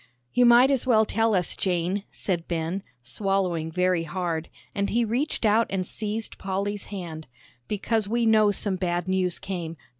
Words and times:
"You 0.33 0.47
might 0.47 0.71
as 0.71 0.87
well 0.87 1.05
tell 1.05 1.35
us, 1.35 1.55
Jane," 1.55 2.01
said 2.09 2.47
Ben, 2.47 2.81
swallowing 3.03 3.71
very 3.71 4.01
hard, 4.05 4.49
and 4.73 4.89
he 4.89 5.05
reached 5.05 5.45
out 5.45 5.67
and 5.69 5.85
seized 5.85 6.39
Polly's 6.39 6.85
hand, 6.85 7.27
"because 7.67 8.07
we 8.07 8.25
know 8.25 8.49
some 8.49 8.77
bad 8.77 9.07
news 9.07 9.37
came. 9.37 9.77